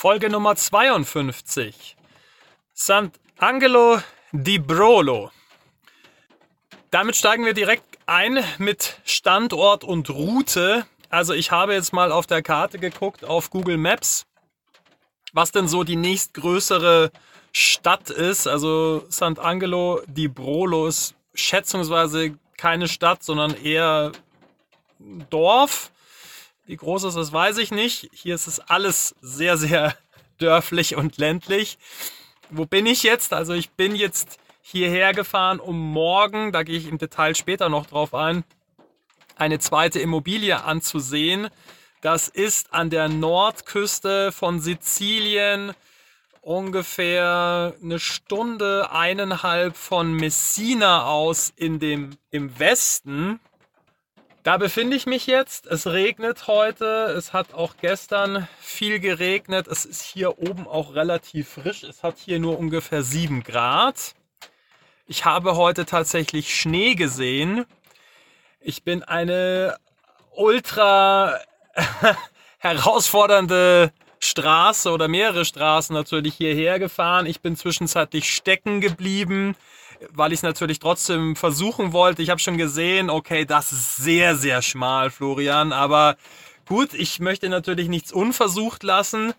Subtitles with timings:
[0.00, 1.94] Folge Nummer 52.
[2.74, 5.30] Sant'Angelo di Brolo.
[6.90, 10.86] Damit steigen wir direkt ein mit Standort und Route.
[11.10, 14.24] Also ich habe jetzt mal auf der Karte geguckt auf Google Maps,
[15.34, 17.12] was denn so die nächstgrößere
[17.52, 18.48] Stadt ist.
[18.48, 24.12] Also Sant'Angelo di Brolo ist schätzungsweise keine Stadt, sondern eher
[25.28, 25.92] Dorf.
[26.70, 28.10] Wie groß ist das, weiß ich nicht.
[28.12, 29.96] Hier ist es alles sehr, sehr
[30.38, 31.78] dörflich und ländlich.
[32.48, 33.32] Wo bin ich jetzt?
[33.32, 37.86] Also ich bin jetzt hierher gefahren, um morgen, da gehe ich im Detail später noch
[37.86, 38.44] drauf ein,
[39.34, 41.48] eine zweite Immobilie anzusehen.
[42.02, 45.72] Das ist an der Nordküste von Sizilien,
[46.40, 53.40] ungefähr eine Stunde, eineinhalb von Messina aus in dem, im Westen.
[54.50, 55.68] Da befinde ich mich jetzt.
[55.68, 57.14] Es regnet heute.
[57.16, 59.68] Es hat auch gestern viel geregnet.
[59.68, 61.84] Es ist hier oben auch relativ frisch.
[61.84, 64.16] Es hat hier nur ungefähr 7 Grad.
[65.06, 67.64] Ich habe heute tatsächlich Schnee gesehen.
[68.58, 69.76] Ich bin eine
[70.34, 71.38] ultra
[72.58, 77.26] herausfordernde Straße oder mehrere Straßen natürlich hierher gefahren.
[77.26, 79.54] Ich bin zwischenzeitlich stecken geblieben
[80.12, 82.22] weil ich es natürlich trotzdem versuchen wollte.
[82.22, 85.72] Ich habe schon gesehen, okay, das ist sehr, sehr schmal, Florian.
[85.72, 86.16] Aber
[86.66, 89.34] gut, ich möchte natürlich nichts unversucht lassen.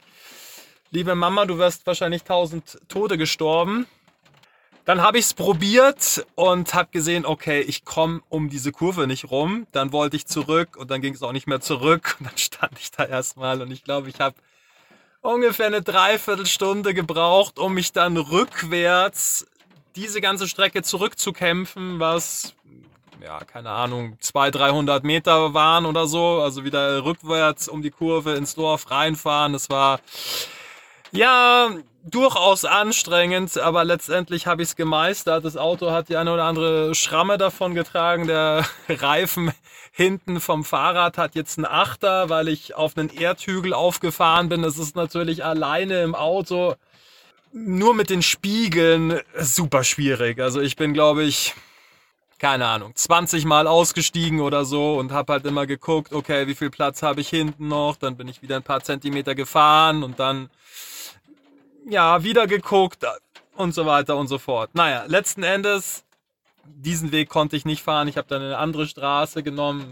[0.91, 3.87] Liebe Mama, du wirst wahrscheinlich tausend Tode gestorben.
[4.85, 9.29] Dann habe ich es probiert und habe gesehen, okay, ich komme um diese Kurve nicht
[9.29, 9.67] rum.
[9.71, 12.17] Dann wollte ich zurück und dann ging es auch nicht mehr zurück.
[12.19, 14.35] Und dann stand ich da erstmal und ich glaube, ich habe
[15.21, 19.45] ungefähr eine Dreiviertelstunde gebraucht, um mich dann rückwärts
[19.95, 22.53] diese ganze Strecke zurückzukämpfen, was,
[23.23, 26.41] ja, keine Ahnung, 200, 300 Meter waren oder so.
[26.41, 29.53] Also wieder rückwärts um die Kurve ins Dorf reinfahren.
[29.53, 29.99] Das war,
[31.11, 31.69] ja,
[32.03, 35.45] durchaus anstrengend, aber letztendlich habe ich es gemeistert.
[35.45, 38.27] Das Auto hat die eine oder andere Schramme davon getragen.
[38.27, 39.51] Der Reifen
[39.91, 44.61] hinten vom Fahrrad hat jetzt einen Achter, weil ich auf einen Erdhügel aufgefahren bin.
[44.61, 46.75] Das ist natürlich alleine im Auto
[47.53, 50.39] nur mit den Spiegeln super schwierig.
[50.39, 51.53] Also ich bin, glaube ich,
[52.39, 56.71] keine Ahnung, 20 Mal ausgestiegen oder so und habe halt immer geguckt, okay, wie viel
[56.71, 57.97] Platz habe ich hinten noch?
[57.97, 60.49] Dann bin ich wieder ein paar Zentimeter gefahren und dann,
[61.87, 63.05] ja, wieder geguckt
[63.55, 64.71] und so weiter und so fort.
[64.73, 66.03] Naja, letzten Endes,
[66.65, 68.07] diesen Weg konnte ich nicht fahren.
[68.07, 69.87] Ich habe dann eine andere Straße genommen,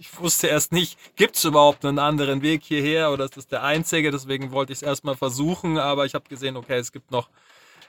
[0.00, 3.62] ich wusste erst nicht, gibt es überhaupt einen anderen Weg hierher oder ist das der
[3.62, 4.10] einzige?
[4.10, 7.28] Deswegen wollte ich es erstmal versuchen, aber ich habe gesehen, okay, es gibt noch,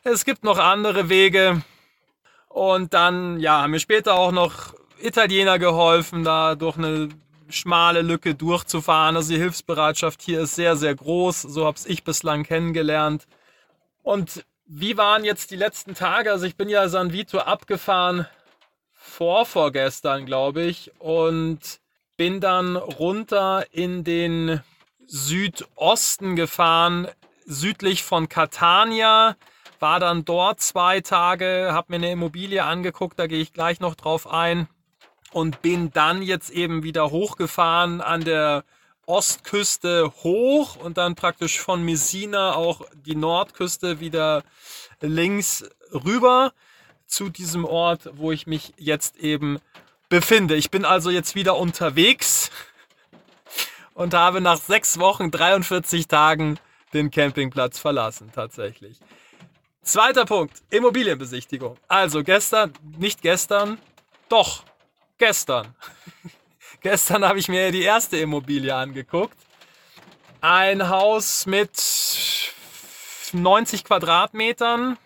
[0.04, 1.62] es gibt noch andere Wege.
[2.50, 7.08] Und dann, ja, haben mir später auch noch Italiener geholfen, da durch eine
[7.48, 9.16] schmale Lücke durchzufahren.
[9.16, 11.44] Also die Hilfsbereitschaft hier ist sehr, sehr groß.
[11.44, 13.26] So habe ich bislang kennengelernt.
[14.04, 16.30] Und wie waren jetzt die letzten Tage?
[16.30, 18.28] Also ich bin ja San Vito abgefahren
[18.92, 20.92] vor vorgestern, glaube ich.
[21.00, 21.81] Und
[22.22, 24.62] bin dann runter in den
[25.08, 27.08] Südosten gefahren,
[27.48, 29.36] südlich von Catania,
[29.80, 33.96] war dann dort zwei Tage, habe mir eine Immobilie angeguckt, da gehe ich gleich noch
[33.96, 34.68] drauf ein
[35.32, 38.66] und bin dann jetzt eben wieder hochgefahren an der
[39.08, 44.44] Ostküste hoch und dann praktisch von Messina auch die Nordküste wieder
[45.00, 46.54] links rüber
[47.08, 49.60] zu diesem Ort, wo ich mich jetzt eben
[50.12, 50.56] befinde.
[50.56, 52.52] Ich bin also jetzt wieder unterwegs
[53.96, 56.60] und habe nach sechs Wochen, 43 Tagen
[56.94, 59.00] den Campingplatz verlassen, tatsächlich.
[59.82, 61.78] Zweiter Punkt, Immobilienbesichtigung.
[61.88, 63.80] Also gestern, nicht gestern,
[64.28, 64.64] doch,
[65.18, 65.74] gestern.
[66.82, 69.38] gestern habe ich mir die erste Immobilie angeguckt.
[70.42, 71.72] Ein Haus mit
[73.32, 74.98] 90 Quadratmetern,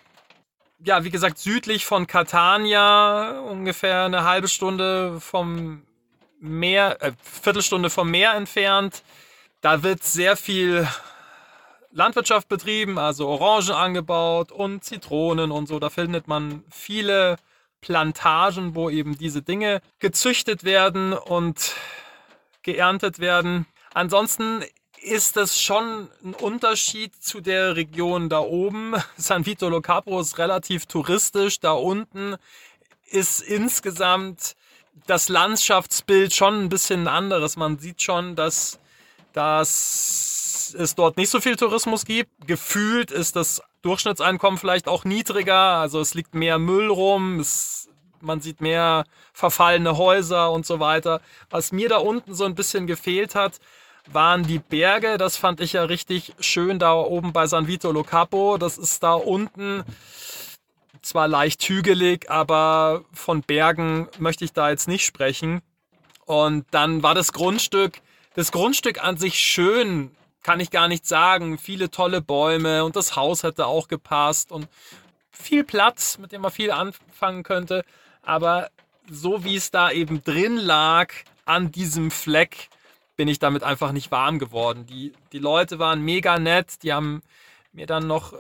[0.86, 5.84] ja, wie gesagt, südlich von Catania, ungefähr eine halbe Stunde vom
[6.40, 9.04] Meer, äh, Viertelstunde vom Meer entfernt.
[9.62, 10.88] Da wird sehr viel
[11.92, 15.80] Landwirtschaft betrieben, also Orangen angebaut und Zitronen und so.
[15.80, 17.38] Da findet man viele
[17.82, 21.74] Plantagen, wo eben diese Dinge gezüchtet werden und
[22.62, 23.66] geerntet werden.
[23.94, 24.64] Ansonsten
[25.06, 28.96] ist es schon ein Unterschied zu der Region da oben.
[29.18, 31.60] San Vito Lo Capo ist relativ touristisch.
[31.60, 32.36] Da unten
[33.10, 34.56] ist insgesamt
[35.06, 37.56] das Landschaftsbild schon ein bisschen anderes.
[37.56, 38.80] Man sieht schon, dass,
[39.34, 42.32] dass es dort nicht so viel Tourismus gibt.
[42.48, 45.78] Gefühlt ist das Durchschnittseinkommen vielleicht auch niedriger.
[45.78, 47.40] Also es liegt mehr Müll rum.
[47.40, 47.90] Es,
[48.22, 49.04] man sieht mehr
[49.34, 51.22] verfallene Häuser und so weiter.
[51.52, 53.60] Was mir da unten so ein bisschen gefehlt hat,
[54.08, 55.18] waren die Berge.
[55.18, 58.58] Das fand ich ja richtig schön da oben bei San Vito Lo Capo.
[58.58, 59.84] Das ist da unten
[61.02, 65.62] zwar leicht hügelig, aber von Bergen möchte ich da jetzt nicht sprechen.
[66.26, 68.02] Und dann war das Grundstück,
[68.34, 70.12] das Grundstück an sich schön,
[70.42, 71.58] kann ich gar nicht sagen.
[71.58, 74.68] Viele tolle Bäume und das Haus hätte auch gepasst und
[75.32, 77.84] viel Platz, mit dem man viel anfangen könnte.
[78.24, 78.70] Aber
[79.10, 81.14] so wie es da eben drin lag,
[81.46, 82.70] an diesem Fleck,
[83.16, 84.86] bin ich damit einfach nicht warm geworden.
[84.86, 87.22] Die, die Leute waren mega nett, die haben
[87.74, 88.34] mir dann noch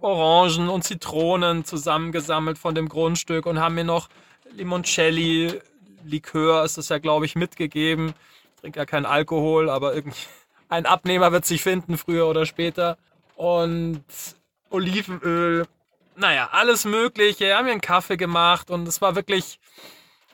[0.00, 4.08] Orangen und Zitronen zusammengesammelt von dem Grundstück und haben mir noch
[4.52, 5.60] Limoncelli,
[6.04, 8.14] Likör ist das ja, glaube ich, mitgegeben.
[8.54, 10.26] Ich trinke ja keinen Alkohol, aber irgendwie
[10.68, 12.96] ein Abnehmer wird sich finden, früher oder später.
[13.36, 14.04] Und
[14.70, 15.66] Olivenöl,
[16.16, 17.46] naja, alles Mögliche.
[17.46, 19.58] Wir haben mir einen Kaffee gemacht und es war wirklich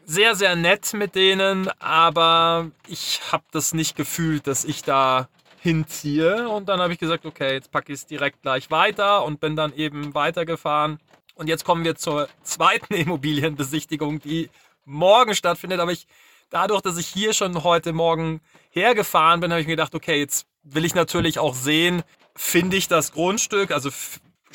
[0.06, 5.28] sehr, sehr nett mit denen, aber ich habe das nicht gefühlt, dass ich da
[5.60, 6.48] hinziehe.
[6.48, 9.56] Und dann habe ich gesagt, okay, jetzt packe ich es direkt gleich weiter und bin
[9.56, 11.00] dann eben weitergefahren.
[11.34, 14.48] Und jetzt kommen wir zur zweiten Immobilienbesichtigung, die
[14.84, 15.80] morgen stattfindet.
[15.80, 16.06] Aber ich,
[16.50, 20.46] dadurch, dass ich hier schon heute Morgen hergefahren bin, habe ich mir gedacht, okay, jetzt
[20.62, 22.04] will ich natürlich auch sehen,
[22.36, 23.90] finde ich das Grundstück, also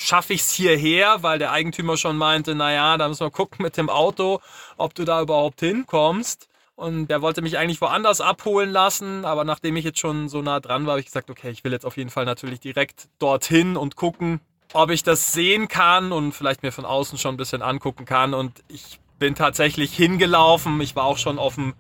[0.02, 3.78] schaffe ich es hierher, weil der Eigentümer schon meinte, naja, da müssen wir gucken mit
[3.78, 4.40] dem Auto,
[4.78, 6.48] ob du da überhaupt hinkommst.
[6.76, 10.60] Und der wollte mich eigentlich woanders abholen lassen, aber nachdem ich jetzt schon so nah
[10.60, 13.78] dran war, habe ich gesagt, okay, ich will jetzt auf jeden Fall natürlich direkt dorthin
[13.78, 14.42] und gucken,
[14.74, 18.34] ob ich das sehen kann und vielleicht mir von außen schon ein bisschen angucken kann.
[18.34, 20.82] Und ich bin tatsächlich hingelaufen.
[20.82, 21.76] Ich war auch schon auf dem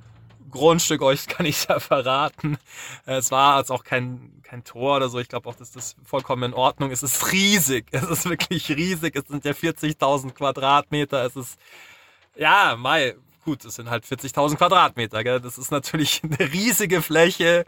[0.51, 2.57] Grundstück, euch kann ich ja verraten.
[3.05, 5.19] Es war jetzt auch kein, kein Tor oder so.
[5.19, 7.03] Ich glaube auch, dass das vollkommen in Ordnung ist.
[7.03, 7.87] Es ist riesig.
[7.91, 9.15] Es ist wirklich riesig.
[9.15, 11.25] Es sind ja 40.000 Quadratmeter.
[11.25, 11.59] Es ist,
[12.35, 13.15] ja, Mai,
[13.45, 15.23] gut, es sind halt 40.000 Quadratmeter.
[15.23, 15.39] Gell?
[15.39, 17.65] Das ist natürlich eine riesige Fläche.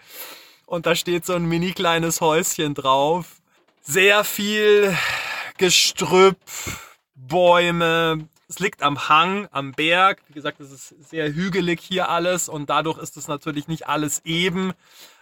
[0.66, 3.38] Und da steht so ein mini kleines Häuschen drauf.
[3.82, 4.96] Sehr viel
[5.58, 6.38] Gestrüpp,
[7.16, 10.22] Bäume, es liegt am Hang, am Berg.
[10.28, 14.22] Wie gesagt, es ist sehr hügelig hier alles und dadurch ist es natürlich nicht alles
[14.26, 14.74] eben,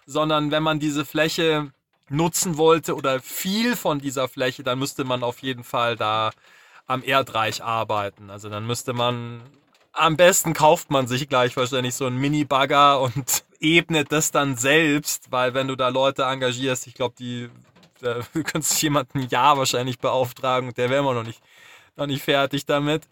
[0.05, 1.71] sondern wenn man diese Fläche
[2.09, 6.31] nutzen wollte oder viel von dieser Fläche, dann müsste man auf jeden Fall da
[6.87, 8.29] am Erdreich arbeiten.
[8.29, 9.41] Also dann müsste man
[9.93, 15.31] am besten kauft man sich gleich wahrscheinlich so einen Mini-Bagger und ebnet das dann selbst,
[15.31, 17.49] weil wenn du da Leute engagierst, ich glaube, die
[18.01, 21.41] da könntest du jemanden ein Jahr wahrscheinlich beauftragen, der wäre immer noch nicht
[21.95, 23.03] noch nicht fertig damit.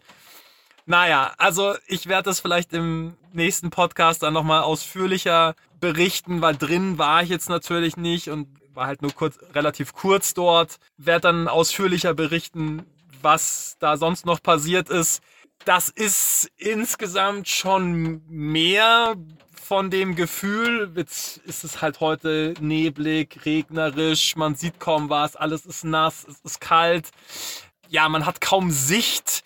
[0.86, 6.98] Naja, also ich werde das vielleicht im nächsten Podcast dann nochmal ausführlicher berichten, weil drin
[6.98, 10.78] war ich jetzt natürlich nicht und war halt nur kurz, relativ kurz dort.
[10.96, 12.86] Werde dann ausführlicher berichten,
[13.22, 15.22] was da sonst noch passiert ist.
[15.64, 19.14] Das ist insgesamt schon mehr
[19.52, 25.66] von dem Gefühl, jetzt ist es halt heute neblig, regnerisch, man sieht kaum was, alles
[25.66, 27.10] ist nass, es ist kalt
[27.90, 29.42] ja, man hat kaum Sicht.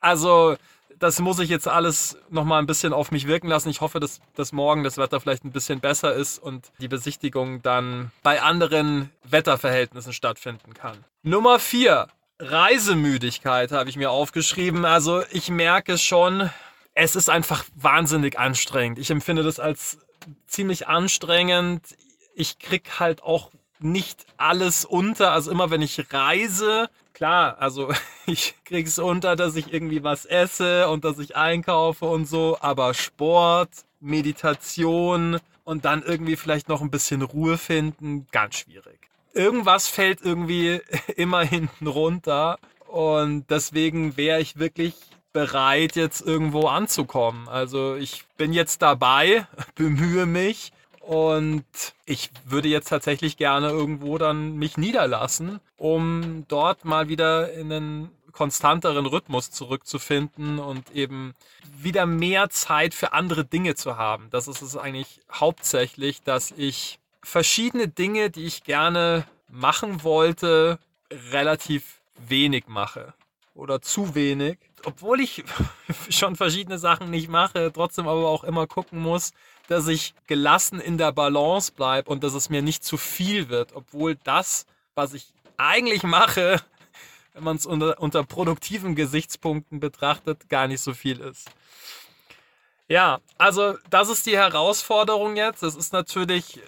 [0.00, 0.56] Also,
[0.98, 3.68] das muss ich jetzt alles nochmal ein bisschen auf mich wirken lassen.
[3.68, 7.62] Ich hoffe, dass, dass morgen das Wetter vielleicht ein bisschen besser ist und die Besichtigung
[7.62, 11.04] dann bei anderen Wetterverhältnissen stattfinden kann.
[11.22, 12.08] Nummer vier
[12.38, 14.84] Reisemüdigkeit habe ich mir aufgeschrieben.
[14.84, 16.50] Also ich merke schon,
[16.94, 18.98] es ist einfach wahnsinnig anstrengend.
[18.98, 19.98] Ich empfinde das als
[20.46, 21.96] ziemlich anstrengend.
[22.34, 25.32] Ich krieg halt auch nicht alles unter.
[25.32, 27.92] Also immer wenn ich reise, klar, also
[28.26, 32.94] ich krieg's unter, dass ich irgendwie was esse und dass ich einkaufe und so, aber
[32.94, 38.98] Sport, Meditation und dann irgendwie vielleicht noch ein bisschen Ruhe finden, ganz schwierig.
[39.32, 40.80] Irgendwas fällt irgendwie
[41.16, 44.94] immer hinten runter und deswegen wäre ich wirklich
[45.32, 47.48] bereit, jetzt irgendwo anzukommen.
[47.48, 51.64] Also ich bin jetzt dabei, bemühe mich und
[52.04, 58.10] ich würde jetzt tatsächlich gerne irgendwo dann mich niederlassen, um dort mal wieder in einen
[58.32, 61.34] konstanteren Rhythmus zurückzufinden und eben
[61.76, 64.28] wieder mehr Zeit für andere Dinge zu haben.
[64.30, 70.78] Das ist es eigentlich hauptsächlich, dass ich verschiedene Dinge, die ich gerne machen wollte,
[71.10, 73.14] relativ wenig mache
[73.54, 74.58] oder zu wenig.
[74.84, 75.44] Obwohl ich
[76.08, 79.32] schon verschiedene Sachen nicht mache, trotzdem aber auch immer gucken muss,
[79.70, 83.72] dass ich gelassen in der Balance bleibe und dass es mir nicht zu viel wird,
[83.72, 86.60] obwohl das, was ich eigentlich mache,
[87.34, 91.48] wenn man es unter, unter produktiven Gesichtspunkten betrachtet, gar nicht so viel ist.
[92.88, 95.62] Ja, also das ist die Herausforderung jetzt.
[95.62, 96.58] Es ist natürlich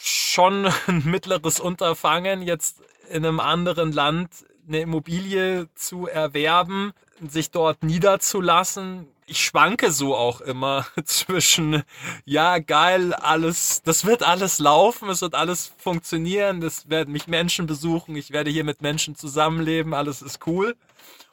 [0.00, 4.30] schon ein mittleres Unterfangen, jetzt in einem anderen Land
[4.68, 6.92] eine Immobilie zu erwerben,
[7.28, 9.08] sich dort niederzulassen.
[9.26, 11.82] Ich schwanke so auch immer zwischen,
[12.24, 17.66] ja, geil, alles, das wird alles laufen, es wird alles funktionieren, es werden mich Menschen
[17.66, 20.76] besuchen, ich werde hier mit Menschen zusammenleben, alles ist cool.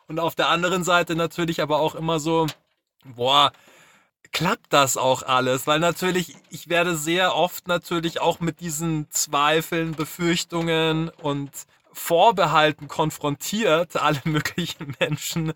[0.08, 2.48] Und auf der anderen Seite natürlich aber auch immer so,
[3.04, 3.52] boah,
[4.32, 5.68] klappt das auch alles?
[5.68, 11.52] Weil natürlich, ich werde sehr oft natürlich auch mit diesen Zweifeln, Befürchtungen und
[11.94, 13.96] Vorbehalten konfrontiert.
[14.02, 15.54] Alle möglichen Menschen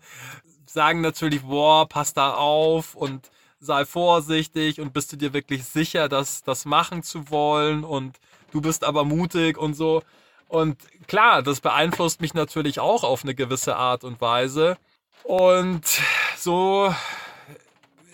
[0.66, 3.30] sagen natürlich, boah, pass da auf und
[3.60, 8.18] sei vorsichtig und bist du dir wirklich sicher, das, das machen zu wollen und
[8.52, 10.02] du bist aber mutig und so.
[10.48, 10.76] Und
[11.08, 14.76] klar, das beeinflusst mich natürlich auch auf eine gewisse Art und Weise.
[15.24, 15.82] Und
[16.36, 16.94] so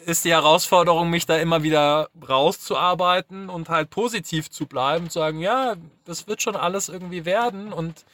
[0.06, 5.40] ist die Herausforderung, mich da immer wieder rauszuarbeiten und halt positiv zu bleiben, zu sagen,
[5.40, 8.04] ja, das wird schon alles irgendwie werden und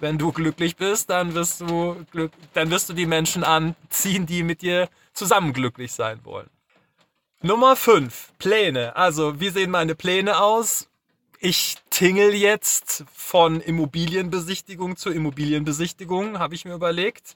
[0.00, 4.42] wenn du glücklich bist, dann wirst du glück, dann wirst du die Menschen anziehen, die
[4.42, 6.50] mit dir zusammen glücklich sein wollen.
[7.42, 8.96] Nummer 5, Pläne.
[8.96, 10.88] Also, wie sehen meine Pläne aus?
[11.38, 17.34] Ich tingel jetzt von Immobilienbesichtigung zu Immobilienbesichtigung, habe ich mir überlegt.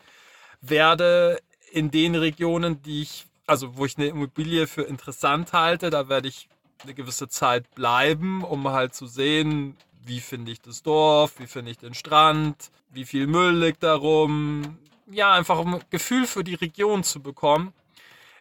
[0.61, 1.39] Werde
[1.71, 6.29] in den Regionen, die ich, also wo ich eine Immobilie für interessant halte, da werde
[6.29, 6.49] ich
[6.83, 11.71] eine gewisse Zeit bleiben, um halt zu sehen, wie finde ich das Dorf, wie finde
[11.71, 14.79] ich den Strand, wie viel Müll liegt da rum.
[15.11, 17.73] Ja, einfach um ein Gefühl für die Region zu bekommen.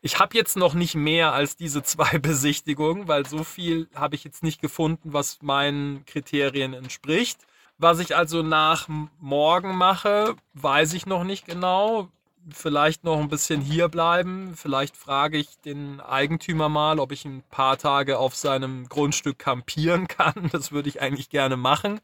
[0.01, 4.23] Ich habe jetzt noch nicht mehr als diese zwei Besichtigungen, weil so viel habe ich
[4.23, 7.39] jetzt nicht gefunden, was meinen Kriterien entspricht.
[7.77, 8.89] Was ich also nach
[9.19, 12.09] morgen mache, weiß ich noch nicht genau
[12.53, 14.53] vielleicht noch ein bisschen hier bleiben.
[14.55, 20.07] Vielleicht frage ich den Eigentümer mal, ob ich ein paar Tage auf seinem Grundstück kampieren
[20.07, 20.49] kann.
[20.51, 22.01] Das würde ich eigentlich gerne machen,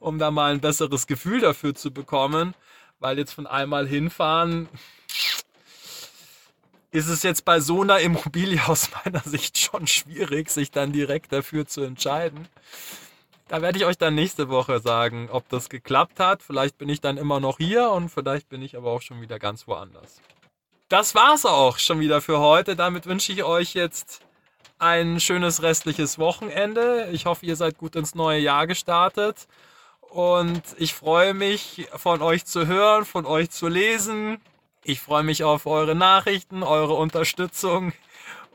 [0.00, 2.54] um da mal ein besseres Gefühl dafür zu bekommen.
[3.00, 4.68] Weil jetzt von einmal hinfahren,
[6.90, 11.32] ist es jetzt bei so einer Immobilie aus meiner Sicht schon schwierig, sich dann direkt
[11.32, 12.48] dafür zu entscheiden.
[13.48, 16.42] Da werde ich euch dann nächste Woche sagen, ob das geklappt hat.
[16.42, 19.38] Vielleicht bin ich dann immer noch hier und vielleicht bin ich aber auch schon wieder
[19.38, 20.20] ganz woanders.
[20.90, 22.76] Das war's auch schon wieder für heute.
[22.76, 24.20] Damit wünsche ich euch jetzt
[24.78, 27.08] ein schönes restliches Wochenende.
[27.10, 29.48] Ich hoffe, ihr seid gut ins neue Jahr gestartet.
[30.00, 34.40] Und ich freue mich, von euch zu hören, von euch zu lesen.
[34.84, 37.94] Ich freue mich auf eure Nachrichten, eure Unterstützung.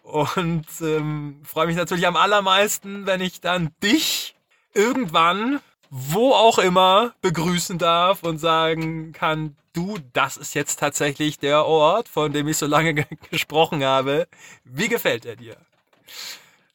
[0.04, 4.33] Und ähm, freue mich natürlich am allermeisten, wenn ich dann dich
[4.74, 11.66] irgendwann, wo auch immer, begrüßen darf und sagen kann, du, das ist jetzt tatsächlich der
[11.66, 12.94] Ort, von dem ich so lange
[13.32, 14.28] gesprochen habe.
[14.64, 15.58] Wie gefällt er dir?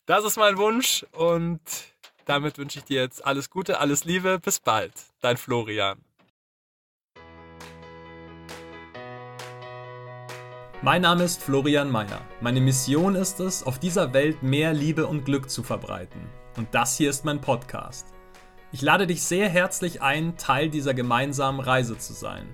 [0.07, 1.61] Das ist mein Wunsch und
[2.25, 4.93] damit wünsche ich dir jetzt alles Gute, alles Liebe, bis bald.
[5.21, 5.99] Dein Florian.
[10.81, 12.21] Mein Name ist Florian Mayer.
[12.41, 16.97] Meine Mission ist es, auf dieser Welt mehr Liebe und Glück zu verbreiten und das
[16.97, 18.09] hier ist mein Podcast.
[18.73, 22.47] Ich lade dich sehr herzlich ein, Teil dieser gemeinsamen Reise zu sein.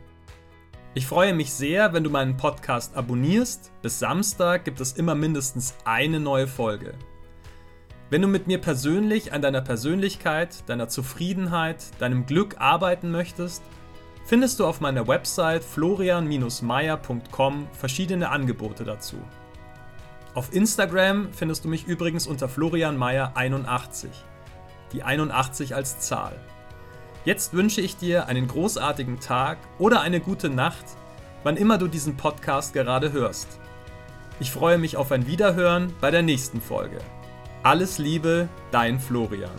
[0.95, 3.73] Ich freue mich sehr, wenn du meinen Podcast abonnierst.
[3.83, 6.93] Bis Samstag gibt es immer mindestens eine neue Folge.
[8.11, 13.65] Wenn du mit mir persönlich an deiner Persönlichkeit, deiner Zufriedenheit, deinem Glück arbeiten möchtest,
[14.25, 19.17] findest du auf meiner Website florian-meier.com verschiedene Angebote dazu.
[20.35, 24.09] Auf Instagram findest du mich übrigens unter florianmeier81.
[24.93, 26.33] Die 81 als Zahl.
[27.25, 30.85] Jetzt wünsche ich dir einen großartigen Tag oder eine gute Nacht,
[31.45, 33.61] wann immer du diesen Podcast gerade hörst.
[34.41, 36.99] Ich freue mich auf ein Wiederhören bei der nächsten Folge.
[37.63, 39.51] Alles Liebe, dein Florian.